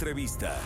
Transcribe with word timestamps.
Entrevista. 0.00 0.58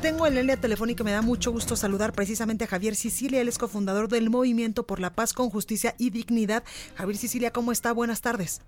Tengo 0.00 0.24
en 0.24 0.36
la 0.36 0.42
línea 0.42 0.56
telefónica, 0.56 1.02
me 1.02 1.10
da 1.10 1.22
mucho 1.22 1.50
gusto 1.50 1.74
saludar 1.74 2.12
precisamente 2.12 2.62
a 2.62 2.68
Javier 2.68 2.94
Sicilia, 2.94 3.40
él 3.40 3.48
es 3.48 3.58
cofundador 3.58 4.06
del 4.06 4.30
Movimiento 4.30 4.86
por 4.86 5.00
la 5.00 5.16
Paz 5.16 5.32
con 5.32 5.50
Justicia 5.50 5.96
y 5.98 6.10
Dignidad. 6.10 6.62
Javier 6.94 7.16
Sicilia, 7.16 7.50
¿cómo 7.50 7.72
está? 7.72 7.92
Buenas 7.92 8.20
tardes. 8.20 8.62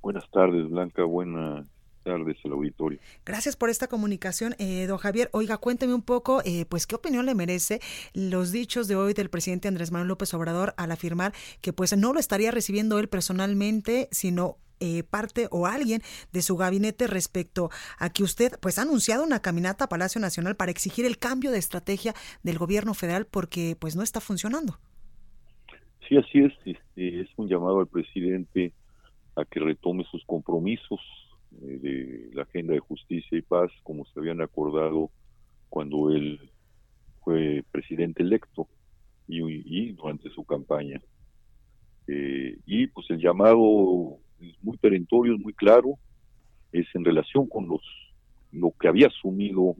Buenas 0.00 0.30
tardes, 0.30 0.70
Blanca. 0.70 1.02
Buenas 1.02 1.66
tardes 2.04 2.36
al 2.44 2.52
auditorio. 2.52 3.00
Gracias 3.26 3.56
por 3.56 3.68
esta 3.68 3.88
comunicación, 3.88 4.54
eh, 4.60 4.86
don 4.86 4.98
Javier. 4.98 5.28
Oiga, 5.32 5.58
cuénteme 5.58 5.94
un 5.94 6.02
poco, 6.02 6.40
eh, 6.44 6.64
pues, 6.66 6.86
¿qué 6.86 6.94
opinión 6.94 7.26
le 7.26 7.34
merece 7.34 7.80
los 8.14 8.52
dichos 8.52 8.86
de 8.86 8.94
hoy 8.94 9.12
del 9.12 9.28
presidente 9.28 9.66
Andrés 9.66 9.90
Manuel 9.90 10.06
López 10.06 10.32
Obrador 10.34 10.72
al 10.76 10.92
afirmar 10.92 11.32
que, 11.62 11.72
pues, 11.72 11.96
no 11.96 12.12
lo 12.12 12.20
estaría 12.20 12.52
recibiendo 12.52 13.00
él 13.00 13.08
personalmente, 13.08 14.08
sino 14.12 14.58
eh, 14.84 15.04
parte 15.04 15.46
o 15.52 15.66
alguien 15.66 16.02
de 16.32 16.42
su 16.42 16.56
gabinete 16.56 17.06
respecto 17.06 17.70
a 17.98 18.10
que 18.10 18.24
usted 18.24 18.58
pues 18.60 18.80
ha 18.80 18.82
anunciado 18.82 19.22
una 19.22 19.40
caminata 19.40 19.84
a 19.84 19.88
Palacio 19.88 20.20
Nacional 20.20 20.56
para 20.56 20.72
exigir 20.72 21.04
el 21.04 21.18
cambio 21.18 21.52
de 21.52 21.58
estrategia 21.58 22.14
del 22.42 22.58
gobierno 22.58 22.92
federal 22.92 23.24
porque 23.30 23.76
pues 23.78 23.94
no 23.94 24.02
está 24.02 24.20
funcionando. 24.20 24.80
Sí, 26.08 26.16
así 26.16 26.40
es. 26.40 26.52
Este, 26.64 27.20
es 27.20 27.28
un 27.36 27.48
llamado 27.48 27.78
al 27.78 27.86
presidente 27.86 28.72
a 29.36 29.44
que 29.44 29.60
retome 29.60 30.02
sus 30.10 30.24
compromisos 30.24 31.00
eh, 31.62 31.78
de 31.80 32.30
la 32.34 32.42
agenda 32.42 32.72
de 32.74 32.80
justicia 32.80 33.38
y 33.38 33.42
paz 33.42 33.70
como 33.84 34.04
se 34.06 34.18
habían 34.18 34.40
acordado 34.40 35.10
cuando 35.68 36.10
él 36.10 36.50
fue 37.22 37.64
presidente 37.70 38.24
electo 38.24 38.66
y, 39.28 39.92
durante 39.92 40.28
su 40.30 40.44
campaña. 40.44 41.00
Eh, 42.08 42.58
y 42.66 42.88
pues 42.88 43.08
el 43.10 43.20
llamado 43.20 44.18
muy 44.62 44.76
perentorio, 44.76 45.34
es 45.34 45.40
muy 45.40 45.52
claro, 45.52 45.98
es 46.72 46.86
en 46.94 47.04
relación 47.04 47.46
con 47.46 47.68
los 47.68 47.80
lo 48.52 48.72
que 48.78 48.88
había 48.88 49.06
asumido 49.06 49.76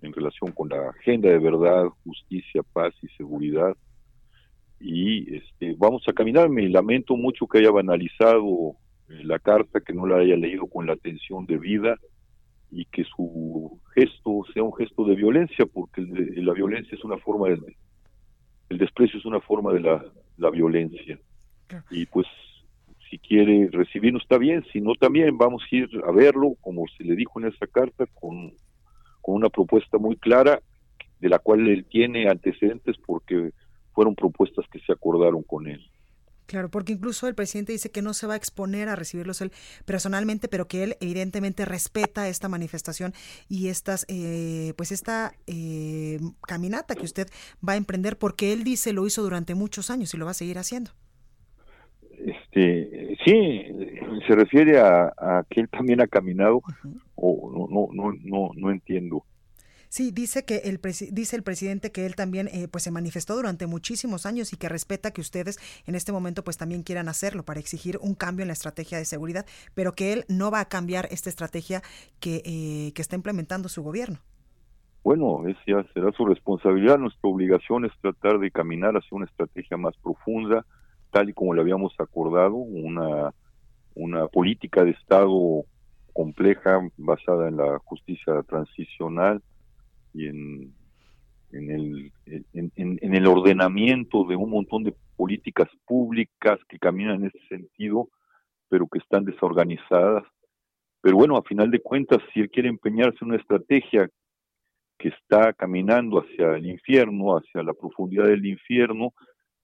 en 0.00 0.12
relación 0.12 0.52
con 0.52 0.68
la 0.68 0.90
agenda 0.90 1.28
de 1.28 1.38
verdad, 1.38 1.86
justicia, 2.04 2.62
paz 2.72 2.94
y 3.02 3.08
seguridad. 3.16 3.76
Y 4.80 5.36
este, 5.36 5.74
vamos 5.76 6.04
a 6.08 6.12
caminar. 6.12 6.48
Me 6.48 6.68
lamento 6.68 7.16
mucho 7.16 7.46
que 7.46 7.58
haya 7.58 7.70
banalizado 7.70 8.76
eh, 9.08 9.24
la 9.24 9.38
carta, 9.38 9.80
que 9.80 9.92
no 9.92 10.06
la 10.06 10.18
haya 10.18 10.36
leído 10.36 10.66
con 10.68 10.86
la 10.86 10.92
atención 10.92 11.46
debida 11.46 11.96
y 12.70 12.84
que 12.86 13.04
su 13.04 13.80
gesto 13.94 14.42
sea 14.52 14.62
un 14.62 14.74
gesto 14.74 15.04
de 15.04 15.16
violencia, 15.16 15.66
porque 15.66 16.02
la 16.02 16.52
violencia 16.52 16.96
es 16.96 17.04
una 17.04 17.18
forma 17.18 17.48
de, 17.48 17.76
el 18.68 18.78
desprecio 18.78 19.18
es 19.18 19.24
una 19.24 19.40
forma 19.40 19.72
de 19.72 19.80
la, 19.80 20.04
la 20.36 20.50
violencia. 20.50 21.18
Y 21.90 22.06
pues 22.06 22.26
si 23.08 23.18
quiere 23.18 23.68
recibirnos 23.70 24.22
está 24.22 24.38
bien, 24.38 24.64
si 24.72 24.80
no 24.80 24.94
también 24.94 25.38
vamos 25.38 25.62
a 25.70 25.76
ir 25.76 25.88
a 26.06 26.12
verlo, 26.12 26.54
como 26.60 26.84
se 26.96 27.04
le 27.04 27.14
dijo 27.16 27.40
en 27.40 27.46
esa 27.46 27.66
carta, 27.66 28.06
con, 28.14 28.52
con 29.20 29.36
una 29.36 29.48
propuesta 29.48 29.98
muy 29.98 30.16
clara, 30.16 30.60
de 31.20 31.28
la 31.28 31.38
cual 31.38 31.68
él 31.68 31.84
tiene 31.90 32.28
antecedentes 32.28 32.96
porque 33.04 33.50
fueron 33.92 34.14
propuestas 34.14 34.66
que 34.70 34.80
se 34.80 34.92
acordaron 34.92 35.42
con 35.42 35.66
él. 35.66 35.80
Claro, 36.48 36.70
porque 36.70 36.94
incluso 36.94 37.28
el 37.28 37.34
presidente 37.34 37.72
dice 37.72 37.90
que 37.90 38.00
no 38.00 38.14
se 38.14 38.26
va 38.26 38.32
a 38.32 38.36
exponer 38.38 38.88
a 38.88 38.96
recibirlos 38.96 39.42
él 39.42 39.52
personalmente, 39.84 40.48
pero 40.48 40.66
que 40.66 40.82
él 40.82 40.96
evidentemente 41.00 41.66
respeta 41.66 42.26
esta 42.26 42.48
manifestación 42.48 43.12
y 43.50 43.68
estas, 43.68 44.06
eh, 44.08 44.72
pues 44.78 44.90
esta 44.90 45.34
eh, 45.46 46.18
caminata 46.46 46.94
que 46.94 47.04
usted 47.04 47.28
va 47.66 47.74
a 47.74 47.76
emprender, 47.76 48.16
porque 48.16 48.54
él 48.54 48.64
dice 48.64 48.94
lo 48.94 49.06
hizo 49.06 49.22
durante 49.22 49.54
muchos 49.54 49.90
años 49.90 50.14
y 50.14 50.16
lo 50.16 50.24
va 50.24 50.30
a 50.30 50.34
seguir 50.34 50.56
haciendo. 50.56 50.92
Este, 52.50 53.16
sí, 53.24 53.64
se 54.26 54.34
refiere 54.34 54.80
a, 54.80 55.44
que 55.50 55.60
él 55.60 55.68
también 55.68 56.00
ha 56.00 56.06
caminado 56.06 56.62
o 57.14 57.50
no, 57.52 57.66
no, 57.68 57.88
no, 57.92 58.18
no, 58.24 58.50
no 58.54 58.70
entiendo. 58.70 59.24
Sí, 59.90 60.10
dice 60.10 60.44
que 60.44 60.56
el 60.64 60.78
dice 61.12 61.36
el 61.36 61.42
presidente 61.42 61.90
que 61.90 62.04
él 62.04 62.14
también 62.14 62.48
eh, 62.48 62.68
pues 62.70 62.84
se 62.84 62.90
manifestó 62.90 63.36
durante 63.36 63.66
muchísimos 63.66 64.26
años 64.26 64.52
y 64.52 64.58
que 64.58 64.68
respeta 64.68 65.12
que 65.12 65.22
ustedes 65.22 65.58
en 65.86 65.94
este 65.94 66.12
momento 66.12 66.44
pues 66.44 66.58
también 66.58 66.82
quieran 66.82 67.08
hacerlo 67.08 67.42
para 67.42 67.58
exigir 67.58 67.98
un 68.02 68.14
cambio 68.14 68.42
en 68.42 68.48
la 68.48 68.52
estrategia 68.52 68.98
de 68.98 69.06
seguridad, 69.06 69.46
pero 69.74 69.92
que 69.92 70.12
él 70.12 70.24
no 70.28 70.50
va 70.50 70.60
a 70.60 70.68
cambiar 70.68 71.08
esta 71.10 71.30
estrategia 71.30 71.80
que, 72.20 72.42
eh, 72.44 72.92
que 72.94 73.00
está 73.00 73.16
implementando 73.16 73.70
su 73.70 73.82
gobierno. 73.82 74.18
Bueno, 75.04 75.48
es 75.48 75.56
ya 75.66 75.82
será 75.94 76.12
su 76.12 76.26
responsabilidad. 76.26 76.98
Nuestra 76.98 77.30
obligación 77.30 77.86
es 77.86 77.92
tratar 78.02 78.38
de 78.40 78.50
caminar 78.50 78.94
hacia 78.94 79.16
una 79.16 79.24
estrategia 79.24 79.78
más 79.78 79.96
profunda, 80.02 80.66
tal 81.10 81.30
y 81.30 81.32
como 81.32 81.54
le 81.54 81.60
habíamos 81.60 81.94
acordado, 81.98 82.54
una, 82.54 83.32
una 83.94 84.26
política 84.28 84.84
de 84.84 84.90
Estado 84.90 85.64
compleja 86.12 86.80
basada 86.96 87.48
en 87.48 87.56
la 87.56 87.78
justicia 87.84 88.42
transicional 88.42 89.42
y 90.12 90.26
en, 90.26 90.74
en, 91.52 91.70
el, 91.70 92.12
en, 92.26 92.72
en, 92.76 93.14
el 93.14 93.26
ordenamiento 93.26 94.24
de 94.24 94.36
un 94.36 94.50
montón 94.50 94.84
de 94.84 94.94
políticas 95.16 95.68
públicas 95.86 96.58
que 96.68 96.78
caminan 96.78 97.20
en 97.20 97.26
ese 97.26 97.38
sentido, 97.48 98.08
pero 98.68 98.86
que 98.88 98.98
están 98.98 99.24
desorganizadas. 99.24 100.24
Pero 101.00 101.16
bueno, 101.16 101.36
a 101.36 101.42
final 101.42 101.70
de 101.70 101.80
cuentas, 101.80 102.18
si 102.32 102.40
él 102.40 102.50
quiere 102.50 102.68
empeñarse 102.68 103.18
en 103.20 103.28
una 103.28 103.36
estrategia 103.36 104.10
que 104.98 105.08
está 105.08 105.52
caminando 105.52 106.20
hacia 106.20 106.56
el 106.56 106.66
infierno, 106.66 107.36
hacia 107.36 107.62
la 107.62 107.72
profundidad 107.72 108.24
del 108.24 108.44
infierno, 108.44 109.12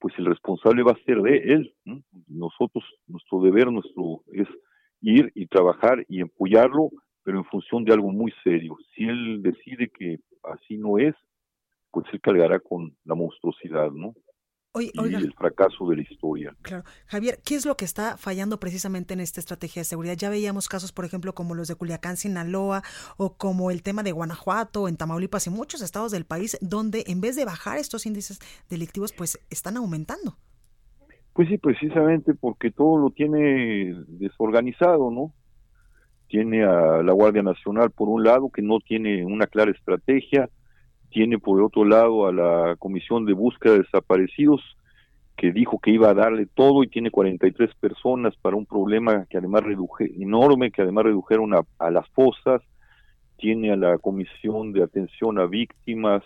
pues 0.05 0.19
el 0.19 0.27
responsable 0.27 0.83
va 0.83 0.91
a 0.91 1.03
ser 1.03 1.19
de 1.19 1.35
él. 1.35 1.73
Nosotros, 2.27 2.83
nuestro 3.07 3.41
deber 3.41 3.71
nuestro 3.71 4.21
es 4.33 4.47
ir 5.01 5.31
y 5.33 5.47
trabajar 5.47 6.05
y 6.07 6.21
empullarlo, 6.21 6.91
pero 7.23 7.39
en 7.39 7.45
función 7.45 7.83
de 7.83 7.93
algo 7.93 8.11
muy 8.11 8.31
serio. 8.43 8.77
Si 8.93 9.03
él 9.03 9.41
decide 9.41 9.89
que 9.89 10.19
así 10.43 10.77
no 10.77 10.99
es, 10.99 11.15
pues 11.89 12.05
él 12.13 12.21
cargará 12.21 12.59
con 12.59 12.95
la 13.03 13.15
monstruosidad, 13.15 13.89
¿no? 13.89 14.13
Y 14.81 14.91
el 14.95 15.33
fracaso 15.33 15.87
de 15.89 15.97
la 15.97 16.01
historia. 16.01 16.55
Claro. 16.61 16.83
Javier, 17.07 17.39
¿qué 17.43 17.55
es 17.55 17.65
lo 17.65 17.77
que 17.77 17.85
está 17.85 18.17
fallando 18.17 18.59
precisamente 18.59 19.13
en 19.13 19.19
esta 19.19 19.39
estrategia 19.39 19.81
de 19.81 19.85
seguridad? 19.85 20.15
Ya 20.17 20.29
veíamos 20.29 20.67
casos, 20.67 20.91
por 20.91 21.05
ejemplo, 21.05 21.33
como 21.33 21.55
los 21.55 21.67
de 21.67 21.75
Culiacán, 21.75 22.17
Sinaloa, 22.17 22.83
o 23.17 23.37
como 23.37 23.71
el 23.71 23.83
tema 23.83 24.03
de 24.03 24.11
Guanajuato, 24.11 24.87
en 24.87 24.97
Tamaulipas 24.97 25.47
y 25.47 25.49
muchos 25.49 25.81
estados 25.81 26.11
del 26.11 26.25
país, 26.25 26.57
donde 26.61 27.03
en 27.07 27.21
vez 27.21 27.35
de 27.35 27.45
bajar 27.45 27.77
estos 27.77 28.05
índices 28.05 28.39
delictivos, 28.69 29.13
pues 29.13 29.39
están 29.49 29.77
aumentando. 29.77 30.37
Pues 31.33 31.49
sí, 31.49 31.57
precisamente 31.57 32.33
porque 32.33 32.71
todo 32.71 32.97
lo 32.97 33.09
tiene 33.09 33.93
desorganizado, 34.07 35.11
¿no? 35.11 35.33
Tiene 36.27 36.63
a 36.63 37.03
la 37.03 37.11
Guardia 37.11 37.43
Nacional 37.43 37.91
por 37.91 38.07
un 38.07 38.23
lado, 38.23 38.49
que 38.49 38.61
no 38.61 38.79
tiene 38.79 39.25
una 39.25 39.45
clara 39.45 39.71
estrategia, 39.71 40.49
tiene 41.09 41.39
por 41.39 41.61
otro 41.61 41.85
lado 41.85 42.27
a 42.27 42.33
la 42.33 42.75
Comisión 42.77 43.25
de 43.25 43.33
Búsqueda 43.33 43.73
de 43.73 43.79
Desaparecidos, 43.79 44.61
que 45.37 45.51
dijo 45.51 45.79
que 45.79 45.91
iba 45.91 46.09
a 46.09 46.13
darle 46.13 46.45
todo 46.45 46.83
y 46.83 46.87
tiene 46.87 47.11
43 47.11 47.73
personas 47.75 48.35
para 48.37 48.55
un 48.55 48.65
problema 48.65 49.25
que 49.29 49.37
además 49.37 49.63
reduje, 49.63 50.11
enorme, 50.17 50.71
que 50.71 50.81
además 50.81 51.05
redujeron 51.05 51.53
a, 51.53 51.61
a 51.77 51.91
las 51.91 52.07
fosas, 52.09 52.61
tiene 53.37 53.71
a 53.71 53.75
la 53.75 53.97
Comisión 53.97 54.71
de 54.71 54.83
Atención 54.83 55.39
a 55.39 55.45
Víctimas 55.45 56.23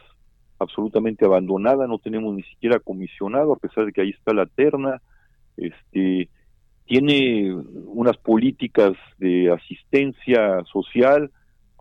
absolutamente 0.60 1.26
abandonada, 1.26 1.88
no 1.88 2.00
tenemos 2.00 2.36
ni 2.36 2.44
siquiera 2.44 2.80
comisionado, 2.80 3.54
a 3.54 3.58
pesar 3.58 3.86
de 3.86 3.94
que 3.94 4.02
ahí 4.02 4.10
está 4.10 4.34
la 4.34 4.46
terna, 4.46 5.02
este, 5.58 6.30
tiene 6.86 7.54
unas 7.54 8.18
políticas 8.18 8.94
de 9.18 9.52
asistencia 9.52 10.64
social 10.72 11.32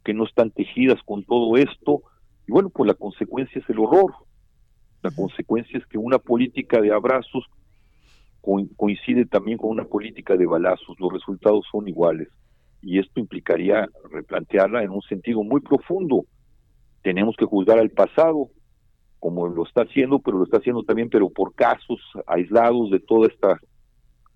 que 0.05 0.15
no 0.15 0.25
están 0.25 0.51
tejidas 0.51 1.03
con 1.05 1.25
todo 1.25 1.57
esto, 1.57 2.03
y 2.49 2.51
bueno, 2.51 2.71
pues 2.71 2.89
la 2.89 2.95
consecuencia 2.95 3.61
es 3.61 3.69
el 3.69 3.79
horror. 3.79 4.15
La 5.03 5.11
consecuencia 5.11 5.79
es 5.79 5.87
que 5.87 5.99
una 5.99 6.19
política 6.19 6.81
de 6.81 6.91
abrazos 6.91 7.45
coincide 8.77 9.27
también 9.27 9.59
con 9.59 9.69
una 9.69 9.85
política 9.85 10.35
de 10.35 10.47
balazos. 10.47 10.99
Los 10.99 11.13
resultados 11.13 11.67
son 11.71 11.87
iguales. 11.87 12.29
Y 12.81 12.99
esto 12.99 13.21
implicaría 13.21 13.87
replantearla 14.11 14.83
en 14.83 14.91
un 14.91 15.03
sentido 15.03 15.43
muy 15.43 15.61
profundo. 15.61 16.25
Tenemos 17.03 17.37
que 17.37 17.45
juzgar 17.45 17.79
al 17.79 17.91
pasado, 17.91 18.49
como 19.19 19.47
lo 19.47 19.67
está 19.67 19.83
haciendo, 19.83 20.19
pero 20.19 20.39
lo 20.39 20.45
está 20.45 20.57
haciendo 20.57 20.85
también, 20.85 21.11
pero 21.11 21.29
por 21.29 21.55
casos 21.55 22.01
aislados 22.27 22.91
de 22.91 23.01
toda 23.01 23.29
esta 23.29 23.61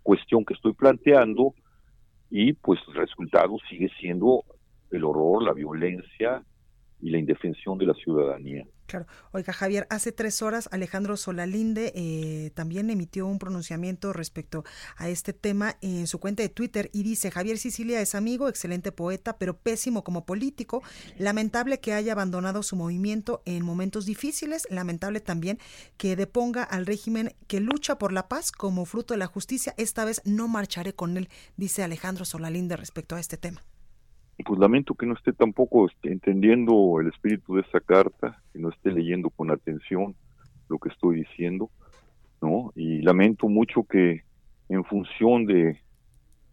cuestión 0.03 0.45
que 0.45 0.53
estoy 0.53 0.75
planteando, 0.75 1.55
y 2.29 2.53
pues 2.53 2.79
el 2.89 2.95
resultado 2.95 3.57
sigue 3.71 3.89
siendo 3.99 4.45
el 4.91 5.03
horror, 5.05 5.45
la 5.45 5.55
violencia 5.55 6.45
y 7.03 7.11
la 7.11 7.19
indefensión 7.19 7.77
de 7.79 7.87
la 7.87 7.95
ciudadanía. 7.95 8.65
Claro. 8.87 9.07
Oiga, 9.33 9.53
Javier, 9.53 9.87
hace 9.91 10.13
tres 10.13 10.43
horas 10.43 10.69
Alejandro 10.71 11.17
Solalinde 11.17 11.93
eh, 11.95 12.51
también 12.55 12.91
emitió 12.91 13.27
un 13.27 13.39
pronunciamiento 13.39 14.13
respecto 14.13 14.65
a 14.97 15.09
este 15.09 15.33
tema 15.33 15.77
en 15.81 16.07
su 16.07 16.21
cuenta 16.21 16.43
de 16.43 16.51
Twitter 16.51 16.91
y 16.93 17.03
dice, 17.03 17.31
Javier 17.31 17.59
Sicilia 17.59 18.01
es 18.03 18.15
amigo, 18.15 18.49
excelente 18.49 18.93
poeta, 18.93 19.39
pero 19.39 19.57
pésimo 19.57 20.05
como 20.05 20.27
político. 20.27 20.83
Lamentable 21.17 21.81
que 21.81 21.95
haya 21.95 22.13
abandonado 22.13 22.63
su 22.63 22.77
movimiento 22.77 23.43
en 23.47 23.65
momentos 23.65 24.05
difíciles. 24.05 24.67
Lamentable 24.71 25.21
también 25.21 25.59
que 25.97 26.15
deponga 26.15 26.63
al 26.63 26.87
régimen 26.87 27.35
que 27.47 27.61
lucha 27.61 27.99
por 27.99 28.13
la 28.13 28.29
paz 28.29 28.53
como 28.53 28.85
fruto 28.85 29.15
de 29.15 29.19
la 29.19 29.27
justicia. 29.27 29.75
Esta 29.79 30.05
vez 30.05 30.21
no 30.25 30.49
marcharé 30.49 30.95
con 30.95 31.17
él, 31.17 31.31
dice 31.57 31.83
Alejandro 31.83 32.25
Solalinde 32.27 32.77
respecto 32.77 33.17
a 33.17 33.21
este 33.21 33.39
tema 33.39 33.65
pues 34.45 34.59
lamento 34.59 34.95
que 34.95 35.07
no 35.07 35.15
esté 35.15 35.33
tampoco 35.33 35.87
este, 35.87 36.11
entendiendo 36.11 37.01
el 37.01 37.09
espíritu 37.09 37.57
de 37.57 37.63
esa 37.63 37.81
carta, 37.81 38.43
que 38.53 38.59
no 38.59 38.71
esté 38.71 38.91
leyendo 38.91 39.31
con 39.31 39.51
atención 39.51 40.15
lo 40.69 40.79
que 40.79 40.89
estoy 40.89 41.17
diciendo, 41.17 41.71
¿no? 42.41 42.73
Y 42.75 43.03
lamento 43.03 43.49
mucho 43.49 43.85
que 43.85 44.23
en 44.69 44.85
función 44.85 45.45
de, 45.47 45.79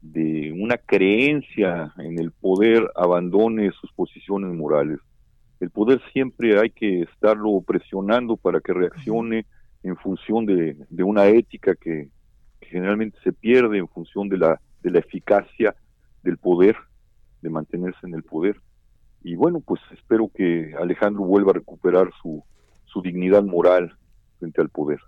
de 0.02 0.52
una 0.52 0.78
creencia 0.78 1.94
en 1.98 2.20
el 2.20 2.32
poder 2.32 2.90
abandone 2.96 3.72
sus 3.72 3.92
posiciones 3.94 4.52
morales. 4.56 5.00
El 5.60 5.70
poder 5.72 6.02
siempre 6.14 6.60
hay 6.60 6.70
que 6.70 7.02
estarlo 7.02 7.62
presionando 7.62 8.38
para 8.38 8.62
que 8.62 8.74
reaccione 8.74 9.46
en 9.84 9.96
función 9.98 10.46
de, 10.46 10.78
de 10.90 11.04
una 11.04 11.28
ética 11.28 11.76
que, 11.76 12.10
que 12.60 12.68
generalmente 12.68 13.18
se 13.24 13.34
pierde 13.34 13.78
en 13.78 13.88
función 13.88 14.30
de 14.30 14.38
la, 14.38 14.62
de 14.84 14.92
la 14.92 15.00
eficacia 15.00 15.76
del 16.24 16.38
poder 16.38 16.76
de 17.42 17.50
mantenerse 17.50 18.00
en 18.04 18.14
el 18.14 18.24
poder. 18.24 18.62
Y 19.22 19.36
bueno, 19.36 19.60
pues 19.60 19.82
espero 19.92 20.32
que 20.34 20.74
Alejandro 20.80 21.24
vuelva 21.24 21.52
a 21.52 21.56
recuperar 21.56 22.10
su, 22.22 22.44
su 22.86 23.02
dignidad 23.02 23.44
moral 23.44 23.98
frente 24.40 24.62
al 24.62 24.70
poder. 24.70 25.00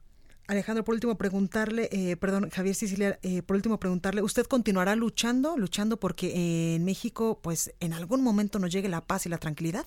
Alejandro, 0.47 0.83
por 0.83 0.95
último 0.95 1.17
preguntarle, 1.17 1.87
eh, 1.93 2.17
perdón, 2.17 2.49
Javier 2.49 2.75
Sicilia, 2.75 3.17
eh, 3.23 3.41
por 3.41 3.55
último 3.55 3.79
preguntarle, 3.79 4.21
¿usted 4.21 4.45
continuará 4.45 4.97
luchando, 4.97 5.55
luchando 5.57 5.97
porque 5.97 6.75
en 6.75 6.83
México, 6.83 7.39
pues, 7.41 7.73
en 7.79 7.93
algún 7.93 8.21
momento 8.21 8.59
nos 8.59 8.69
llegue 8.69 8.89
la 8.89 8.99
paz 8.99 9.25
y 9.25 9.29
la 9.29 9.37
tranquilidad? 9.37 9.85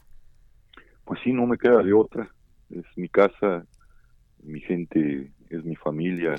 Pues 1.05 1.20
sí, 1.23 1.35
no 1.35 1.46
me 1.46 1.58
queda 1.58 1.82
de 1.82 1.93
otra. 1.93 2.31
Es 2.70 2.85
mi 2.96 3.11
casa, 3.11 3.67
mi 4.43 4.61
gente, 4.61 5.31
es 5.50 5.64
mi 5.64 5.76
familia. 5.76 6.35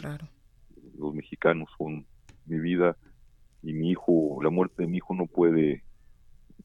Los 0.98 1.14
mexicanos 1.14 1.70
son 1.78 2.08
mi 2.48 2.60
vida 2.60 2.98
y 3.62 3.74
mi 3.74 3.92
hijo, 3.92 4.40
la 4.42 4.50
muerte 4.50 4.84
de 4.84 4.88
mi 4.88 4.98
hijo 4.98 5.14
no 5.14 5.28
puede 5.28 5.84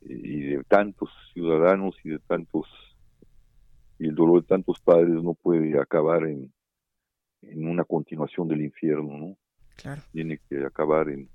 y 0.02 0.41
de 0.43 0.64
tantos 0.64 1.11
ciudadanos 1.32 1.94
y 2.05 2.11
de 2.11 2.19
tantos 2.20 2.67
y 3.99 4.08
el 4.08 4.14
dolor 4.14 4.41
de 4.41 4.49
tantos 4.49 4.81
padres 4.81 5.23
no 5.23 5.35
puede 5.35 5.79
acabar 5.79 6.25
en, 6.25 6.52
en 7.43 7.69
una 7.69 7.85
continuación 7.85 8.49
del 8.49 8.62
infierno, 8.62 9.19
¿no? 9.19 9.37
Claro. 9.76 10.02
Tiene 10.12 10.38
que 10.49 10.64
acabar 10.64 11.08
en, 11.11 11.29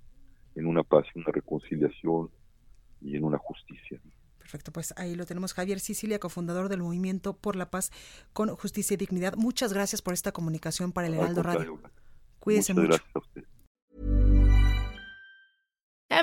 en 0.56 0.66
una 0.66 0.84
paz, 0.84 1.06
en 1.14 1.22
una 1.22 1.32
reconciliación 1.32 2.30
y 3.02 3.16
en 3.16 3.24
una 3.24 3.38
justicia. 3.38 4.02
Perfecto, 4.40 4.72
pues 4.72 4.94
ahí 4.98 5.16
lo 5.16 5.26
tenemos. 5.26 5.54
Javier 5.54 5.80
Sicilia, 5.80 6.20
cofundador 6.20 6.70
del 6.70 6.82
Movimiento 6.82 7.36
por 7.36 7.56
la 7.56 7.70
Paz 7.70 7.92
con 8.34 8.50
Justicia 8.56 8.94
y 8.94 8.98
Dignidad. 8.98 9.36
Muchas 9.36 9.74
gracias 9.74 10.02
por 10.02 10.14
esta 10.14 10.32
comunicación 10.32 10.92
para 10.92 11.08
el 11.08 11.16
Heraldo 11.16 11.44
Radio. 11.44 11.80
Cuídese 12.40 12.74
mucho. 12.74 12.88
Gracias 12.88 13.16
a 13.16 13.20
usted. 13.20 13.35